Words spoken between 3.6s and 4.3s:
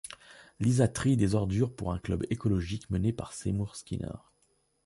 Skinner.